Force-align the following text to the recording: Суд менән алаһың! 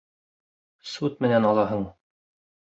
Суд 0.93 1.21
менән 1.27 1.45
алаһың! 1.51 1.85